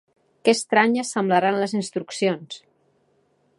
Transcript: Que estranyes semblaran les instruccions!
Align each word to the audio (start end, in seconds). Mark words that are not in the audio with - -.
Que 0.47 0.53
estranyes 0.57 1.11
semblaran 1.17 1.61
les 1.65 1.77
instruccions! 1.81 2.59